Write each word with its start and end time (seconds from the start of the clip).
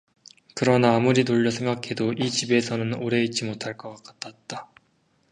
그러나 0.55 0.95
아무리 0.95 1.23
돌려 1.23 1.51
생각해도 1.51 2.13
이 2.13 2.31
집에서는 2.31 2.95
오래 2.95 3.23
있지 3.23 3.45
못할 3.45 3.77
것 3.77 4.01
같았다. 4.03 4.71